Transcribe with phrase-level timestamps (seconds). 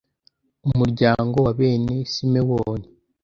[0.67, 2.87] umuryango wa bene simewoni